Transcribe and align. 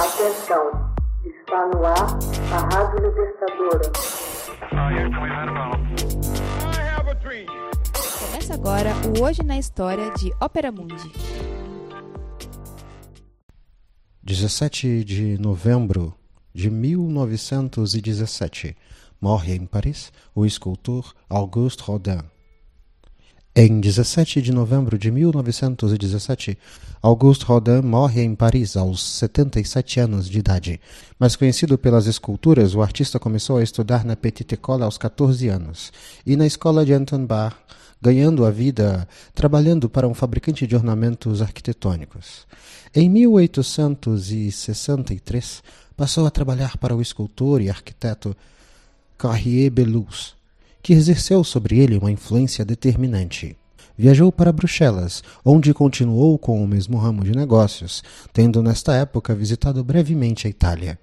Atenção, 0.00 0.64
está 1.26 1.66
no 1.66 1.84
ar 1.84 2.16
a 2.54 2.58
Rádio 2.74 3.00
Libertadora. 3.06 3.92
Começa 8.18 8.54
agora 8.54 8.94
o 9.06 9.22
Hoje 9.22 9.42
na 9.42 9.58
História 9.58 10.10
de 10.12 10.32
Ópera 10.40 10.72
Mundi. 10.72 11.12
17 14.22 15.04
de 15.04 15.36
novembro 15.36 16.14
de 16.54 16.70
1917 16.70 18.74
morre 19.20 19.54
em 19.54 19.66
Paris 19.66 20.10
o 20.34 20.46
escultor 20.46 21.12
Auguste 21.28 21.82
Rodin. 21.82 22.22
Em 23.52 23.80
17 23.80 24.40
de 24.40 24.52
novembro 24.52 24.96
de 24.96 25.10
1917, 25.10 26.56
Auguste 27.02 27.44
Rodin 27.44 27.82
morre 27.82 28.22
em 28.22 28.32
Paris 28.32 28.76
aos 28.76 29.02
77 29.02 29.98
anos 29.98 30.28
de 30.28 30.38
idade. 30.38 30.80
Mais 31.18 31.34
conhecido 31.34 31.76
pelas 31.76 32.06
esculturas, 32.06 32.76
o 32.76 32.82
artista 32.82 33.18
começou 33.18 33.56
a 33.56 33.62
estudar 33.64 34.04
na 34.04 34.14
Petite 34.14 34.54
École 34.54 34.84
aos 34.84 34.96
14 34.96 35.48
anos 35.48 35.92
e 36.24 36.36
na 36.36 36.46
escola 36.46 36.86
de 36.86 36.92
Anton 36.92 37.26
Bar, 37.26 37.58
ganhando 38.00 38.46
a 38.46 38.52
vida 38.52 39.08
trabalhando 39.34 39.90
para 39.90 40.06
um 40.06 40.14
fabricante 40.14 40.64
de 40.64 40.76
ornamentos 40.76 41.42
arquitetônicos. 41.42 42.46
Em 42.94 43.08
1863, 43.08 45.60
passou 45.96 46.24
a 46.24 46.30
trabalhar 46.30 46.78
para 46.78 46.94
o 46.94 47.02
escultor 47.02 47.60
e 47.60 47.68
arquiteto 47.68 48.32
Carrier 49.18 49.72
Belus, 49.72 50.38
que 50.82 50.92
exerceu 50.92 51.44
sobre 51.44 51.78
ele 51.78 51.96
uma 51.96 52.10
influência 52.10 52.64
determinante. 52.64 53.56
Viajou 53.96 54.32
para 54.32 54.52
Bruxelas, 54.52 55.22
onde 55.44 55.72
continuou 55.74 56.36
com 56.38 56.64
o 56.64 56.66
mesmo 56.66 56.96
ramo 56.96 57.22
de 57.22 57.32
negócios, 57.32 58.02
tendo 58.32 58.62
nesta 58.62 58.94
época 58.94 59.34
visitado 59.34 59.84
brevemente 59.84 60.46
a 60.46 60.50
Itália. 60.50 60.98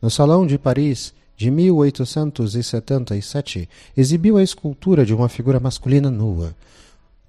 No 0.00 0.10
Salão 0.10 0.46
de 0.46 0.58
Paris 0.58 1.14
de 1.36 1.50
1877, 1.50 3.68
exibiu 3.96 4.36
a 4.36 4.42
escultura 4.42 5.06
de 5.06 5.14
uma 5.14 5.28
figura 5.28 5.58
masculina 5.58 6.10
nua, 6.10 6.54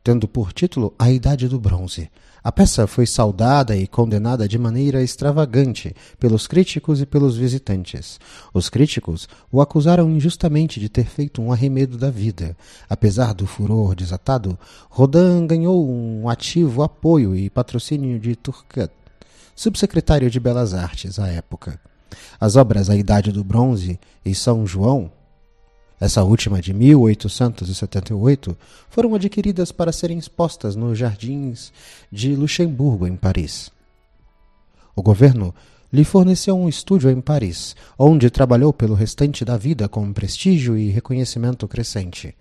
tendo 0.04 0.28
por 0.28 0.52
título 0.52 0.94
A 1.00 1.09
Idade 1.09 1.48
do 1.48 1.59
Bronze. 1.59 2.09
A 2.44 2.52
peça 2.52 2.86
foi 2.86 3.06
saudada 3.06 3.73
e 3.73 3.88
condenada 3.88 4.50
de 4.50 4.59
maneira 4.59 5.02
extravagante 5.02 5.96
pelos 6.20 6.46
críticos 6.46 7.00
e 7.00 7.06
pelos 7.06 7.38
visitantes. 7.38 8.20
Os 8.54 8.68
críticos 8.70 9.30
o 9.50 9.62
acusaram 9.62 10.09
injustamente 10.09 10.78
de 10.78 10.90
ter 10.90 11.06
feito 11.06 11.42
um 11.42 11.54
arremedo 11.54 11.98
da 11.98 12.09
vida. 12.09 12.58
Apesar 12.90 13.34
do 13.34 13.48
furor 13.48 13.96
desatado, 13.96 14.59
Rodin 14.90 15.48
ganhou 15.48 15.90
um 15.90 16.28
ativo 16.28 16.84
apoio 16.84 17.34
e 17.34 17.50
patrocínio 17.50 18.20
de 18.20 18.36
Turcat, 18.36 18.92
subsecretário 19.56 20.30
de 20.30 20.40
Belas 20.40 20.74
Artes 20.74 21.20
à 21.20 21.30
época. 21.30 21.80
As 22.42 22.58
obras 22.58 22.90
A 22.90 22.96
Idade 22.96 23.31
do 23.31 23.44
Bronze 23.44 23.98
e 24.26 24.36
São 24.36 24.68
João 24.68 25.09
essa 26.04 26.22
última 26.22 26.62
de 26.62 26.73
1878, 26.73 28.58
foram 28.90 29.16
adquiridas 29.16 29.72
para 29.72 29.94
serem 29.94 30.18
expostas 30.18 30.76
nos 30.76 30.98
jardins 30.98 31.72
de 32.12 32.36
Luxemburgo, 32.36 33.08
em 33.08 33.16
Paris. 33.16 33.72
O 34.94 35.02
governo 35.02 35.56
lhe 35.94 36.04
forneceu 36.04 36.58
um 36.58 36.68
estúdio 36.68 37.09
em 37.09 37.22
Paris, 37.22 37.74
onde 37.98 38.30
trabalhou 38.30 38.74
pelo 38.74 38.96
restante 38.96 39.46
da 39.46 39.56
vida 39.56 39.88
com 39.88 40.12
prestígio 40.12 40.78
e 40.78 40.90
reconhecimento 40.90 41.66
crescente. 41.70 42.36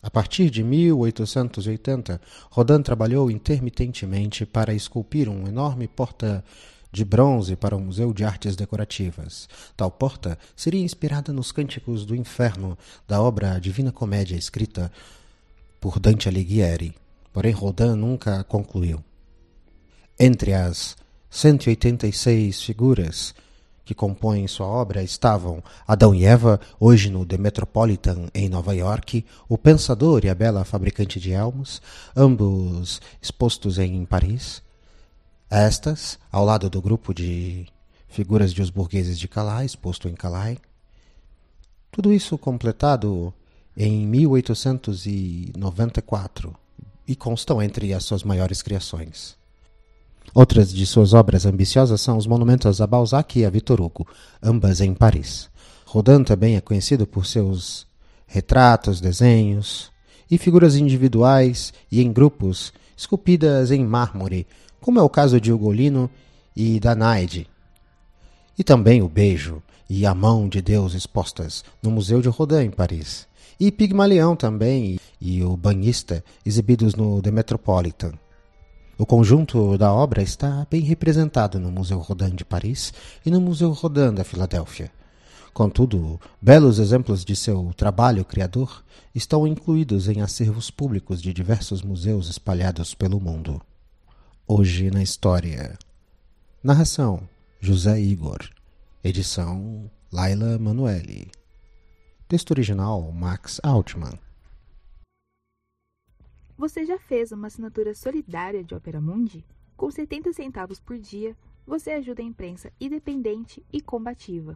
A 0.00 0.08
partir 0.08 0.48
de 0.48 0.62
1880, 0.62 2.20
Rodin 2.48 2.80
trabalhou 2.80 3.28
intermitentemente 3.28 4.46
para 4.46 4.72
esculpir 4.72 5.28
um 5.28 5.48
enorme 5.48 5.88
porta 5.88 6.44
de 6.96 7.04
bronze 7.04 7.54
para 7.54 7.76
o 7.76 7.80
Museu 7.80 8.10
de 8.10 8.24
Artes 8.24 8.56
Decorativas. 8.56 9.46
Tal 9.76 9.90
porta 9.90 10.38
seria 10.56 10.80
inspirada 10.80 11.30
nos 11.30 11.52
Cânticos 11.52 12.06
do 12.06 12.16
Inferno 12.16 12.76
da 13.06 13.20
obra 13.20 13.60
Divina 13.60 13.92
Comédia 13.92 14.34
escrita 14.34 14.90
por 15.78 16.00
Dante 16.00 16.26
Alighieri, 16.26 16.94
porém 17.34 17.52
Rodin 17.52 17.94
nunca 17.94 18.42
concluiu. 18.44 19.04
Entre 20.18 20.54
as 20.54 20.96
186 21.28 22.62
figuras 22.62 23.34
que 23.84 23.94
compõem 23.94 24.48
sua 24.48 24.66
obra 24.66 25.02
estavam 25.02 25.62
Adão 25.86 26.14
e 26.14 26.24
Eva, 26.24 26.58
hoje 26.80 27.10
no 27.10 27.26
The 27.26 27.36
Metropolitan 27.36 28.28
em 28.34 28.48
Nova 28.48 28.74
York, 28.74 29.22
O 29.50 29.58
Pensador 29.58 30.24
e 30.24 30.30
a 30.30 30.34
Bela 30.34 30.64
Fabricante 30.64 31.20
de 31.20 31.32
Elmos, 31.32 31.82
ambos 32.16 33.02
expostos 33.20 33.78
em 33.78 34.02
Paris, 34.06 34.64
estas, 35.50 36.18
ao 36.30 36.44
lado 36.44 36.68
do 36.68 36.82
grupo 36.82 37.14
de 37.14 37.66
figuras 38.08 38.52
de 38.52 38.60
os 38.62 38.70
burgueses 38.70 39.18
de 39.18 39.28
Calais, 39.28 39.76
posto 39.76 40.08
em 40.08 40.14
Calais. 40.14 40.58
Tudo 41.90 42.12
isso 42.12 42.36
completado 42.36 43.32
em 43.76 44.06
1894 44.06 46.54
e 47.06 47.14
constam 47.14 47.62
entre 47.62 47.94
as 47.94 48.04
suas 48.04 48.22
maiores 48.22 48.62
criações. 48.62 49.36
Outras 50.34 50.72
de 50.72 50.86
suas 50.86 51.14
obras 51.14 51.46
ambiciosas 51.46 52.00
são 52.00 52.16
os 52.16 52.26
monumentos 52.26 52.80
a 52.80 52.86
Balzac 52.86 53.38
e 53.38 53.44
a 53.44 53.50
Victor 53.50 53.80
Hugo, 53.80 54.06
ambas 54.42 54.80
em 54.80 54.92
Paris. 54.92 55.48
Rodin 55.84 56.24
também 56.24 56.56
é 56.56 56.60
conhecido 56.60 57.06
por 57.06 57.24
seus 57.24 57.86
retratos, 58.26 59.00
desenhos 59.00 59.92
e 60.28 60.36
figuras 60.36 60.74
individuais 60.74 61.72
e 61.90 62.02
em 62.02 62.12
grupos 62.12 62.72
esculpidas 62.96 63.70
em 63.70 63.84
mármore 63.84 64.46
como 64.86 65.00
é 65.00 65.02
o 65.02 65.10
caso 65.10 65.40
de 65.40 65.52
Ugolino 65.52 66.08
e 66.54 66.78
Danaide, 66.78 67.48
e 68.56 68.62
também 68.62 69.02
o 69.02 69.08
beijo 69.08 69.60
e 69.90 70.06
a 70.06 70.14
mão 70.14 70.48
de 70.48 70.62
Deus 70.62 70.94
expostas 70.94 71.64
no 71.82 71.90
Museu 71.90 72.22
de 72.22 72.28
Rodin, 72.28 72.66
em 72.66 72.70
Paris, 72.70 73.26
e 73.58 73.72
Pigmalião 73.72 74.36
também 74.36 75.00
e 75.20 75.42
o 75.42 75.56
banhista 75.56 76.22
exibidos 76.44 76.94
no 76.94 77.20
The 77.20 77.32
Metropolitan. 77.32 78.12
O 78.96 79.04
conjunto 79.04 79.76
da 79.76 79.92
obra 79.92 80.22
está 80.22 80.64
bem 80.70 80.82
representado 80.82 81.58
no 81.58 81.72
Museu 81.72 81.98
Rodin 81.98 82.36
de 82.36 82.44
Paris 82.44 82.94
e 83.26 83.30
no 83.30 83.40
Museu 83.40 83.72
Rodin 83.72 84.14
da 84.14 84.22
Filadélfia. 84.22 84.92
Contudo, 85.52 86.20
belos 86.40 86.78
exemplos 86.78 87.24
de 87.24 87.34
seu 87.34 87.72
trabalho 87.76 88.24
criador 88.24 88.84
estão 89.12 89.48
incluídos 89.48 90.08
em 90.08 90.20
acervos 90.20 90.70
públicos 90.70 91.20
de 91.20 91.32
diversos 91.32 91.82
museus 91.82 92.28
espalhados 92.28 92.94
pelo 92.94 93.18
mundo. 93.18 93.60
Hoje 94.48 94.92
na 94.92 95.02
História. 95.02 95.76
Narração: 96.62 97.28
José 97.58 98.00
Igor. 98.00 98.38
Edição: 99.02 99.90
Laila 100.12 100.56
Manuelle. 100.56 101.32
Texto 102.28 102.52
original: 102.52 103.10
Max 103.10 103.60
Altman. 103.64 104.16
Você 106.56 106.84
já 106.84 106.96
fez 106.96 107.32
uma 107.32 107.48
assinatura 107.48 107.92
solidária 107.92 108.62
de 108.62 108.72
Opera 108.72 109.00
Mundi? 109.00 109.44
Com 109.76 109.90
70 109.90 110.32
centavos 110.32 110.78
por 110.78 110.96
dia, 110.96 111.36
você 111.66 111.90
ajuda 111.90 112.22
a 112.22 112.24
imprensa 112.24 112.72
independente 112.80 113.66
e 113.72 113.80
combativa. 113.80 114.54